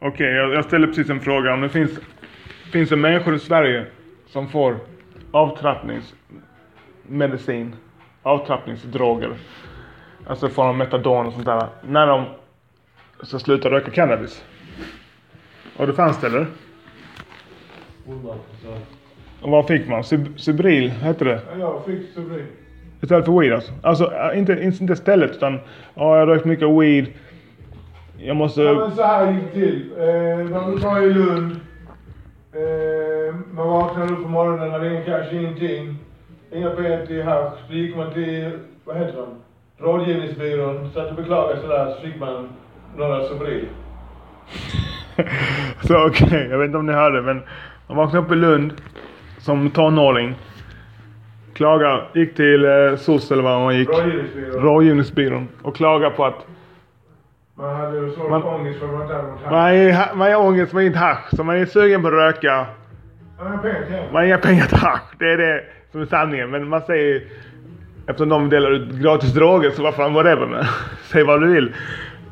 [0.00, 1.54] Okej, jag, jag ställer precis en fråga.
[1.54, 1.90] Om det finns,
[2.72, 3.86] finns det människor i Sverige
[4.26, 4.76] som får
[5.30, 7.74] avtrappningsmedicin,
[8.22, 9.30] avtrappningsdroger,
[10.26, 12.24] alltså får de metadon och sånt där, när de
[13.22, 14.44] ska sluta röka cannabis?
[15.76, 16.46] Och det fanns det eller?
[18.06, 18.36] 100%.
[19.42, 20.02] Och vad fick man?
[20.02, 21.40] Sub- Subril hette det?
[21.52, 22.44] Ja, jag fick Subril.
[23.02, 23.72] Istället för weed alltså?
[23.82, 25.60] Alltså äh, inte, inte istället utan, ja
[26.18, 27.06] jag har rökt mycket weed.
[28.20, 28.62] Jag måste...
[28.62, 29.92] Ja, men så här gick det till.
[29.98, 31.60] Eh, man var i Lund.
[32.52, 35.96] Eh, man vaknade upp på morgonen, hade ingen cash, ingenting.
[36.52, 36.70] Inga
[37.06, 37.54] till hasch.
[37.68, 39.26] Så gick man till, vad heter de?
[39.84, 40.90] Rådgivningsbyrån.
[40.94, 42.48] Satt och beklagade sådär, så fick man
[42.96, 43.68] några Subril.
[45.82, 47.42] Så okej, jag vet inte om ni hörde men
[47.86, 48.72] man vaknade upp i Lund
[49.38, 50.34] som tonåring.
[51.54, 53.88] Klagade, gick till eh, SOS eller vad man gick.
[53.88, 54.62] Rådgivningsbyrån.
[54.62, 55.48] Rådgivningsbyrån.
[55.62, 56.46] Och klagade på att
[57.58, 59.50] Man hade så Man- ångest för att man inte hade något hasch.
[59.52, 61.28] man är, man är ångest, man är inte hasch.
[61.36, 62.66] Så man är sugen på att röka.
[63.38, 64.02] Man hade pengar till det.
[64.12, 65.02] Man har pengar till hasch.
[65.18, 66.50] Det är det som är sanningen.
[66.50, 67.22] Men man säger,
[68.06, 70.64] eftersom de delar ut gratis droger så vad fan whatever men.
[71.02, 71.74] Säg vad du vill.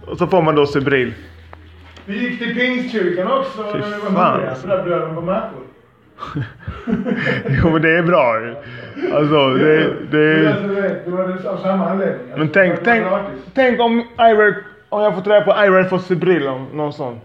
[0.07, 1.15] Och så får man då Subril.
[2.05, 4.77] Vi gick till Pingstkyrkan också Fy när vi var fan, hungriga.
[4.77, 5.61] där bjöd de på mackor.
[7.49, 8.55] Jo men det är bra ju.
[9.15, 12.19] Alltså det, det Men alltså, du vet, Det var det av samma anledning.
[12.21, 13.41] Alltså, Men tänk, det tänk, gratis.
[13.55, 14.55] tänk om Iver,
[14.89, 17.21] om jag får träffa på Iver får Subril om någon sån.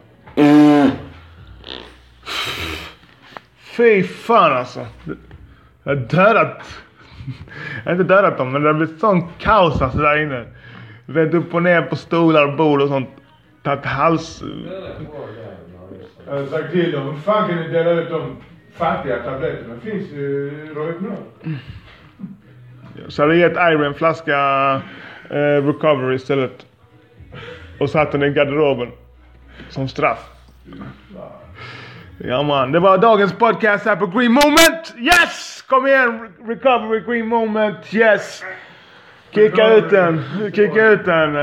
[3.63, 4.85] Fy fan alltså.
[5.83, 6.63] Jag har dödat.
[7.83, 10.45] Jag har inte dödat dem men det har blivit sån kaos alltså där inne.
[11.05, 13.09] Vänt upp och ner på stolar och bord och sånt.
[13.63, 14.43] Tagit hals...
[16.27, 18.37] Jag hade sagt till dem, hur fan kan ni dela ut de
[18.73, 19.75] fattiga tabletterna?
[19.83, 21.15] Finns ju Rohypnol.
[23.07, 24.35] Så hade jag gett Iver en flaska
[25.29, 26.65] eh, recovery istället.
[27.81, 28.91] Och satt den i garderoben.
[29.69, 30.29] Som straff.
[32.17, 34.93] Ja man, det var dagens podcast här på Green Moment!
[34.97, 35.63] Yes!
[35.67, 36.33] Kom igen!
[36.47, 38.44] Recovery Green Moment, yes!
[39.31, 40.23] Kicka ut den,
[40.56, 41.35] kicka ut den.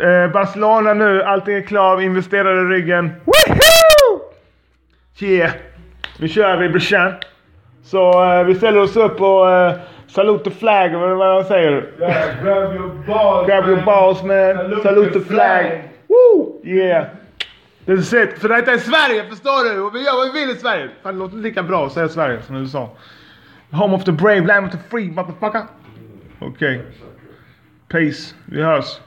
[0.00, 3.12] Eh, Barcelona nu, allting är klart, Investerade i ryggen.
[3.24, 4.20] Woohoo!
[5.18, 5.52] Yeah!
[6.18, 7.12] Nu kör vi brorsan.
[7.84, 9.74] Så eh, vi ställer oss upp och eh,
[10.14, 11.92] salute the flag, eller vad man säger.
[12.00, 15.82] Yeah, grab your balls Grab your balls man, salute the flag.
[16.06, 16.60] Woo!
[16.64, 17.06] Yeah!
[17.84, 18.38] Det är it.
[18.38, 19.80] För detta är Sverige, förstår du?
[19.80, 20.88] Och vi gör vad vi vill i Sverige.
[21.02, 22.90] Fan, det låter lika bra att säga Sverige som USA.
[23.70, 25.62] Home of the brave, land of the free, motherfucker.
[26.38, 26.82] Okej.
[27.88, 28.34] Peace.
[28.44, 29.00] Vi hörs.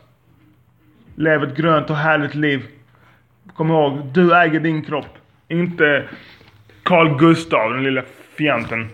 [1.15, 2.65] Lev ett grönt och härligt liv.
[3.55, 5.17] Kom ihåg, du äger din kropp.
[5.47, 6.03] Inte
[6.83, 8.01] Carl Gustav, den lilla
[8.37, 8.89] fjanten.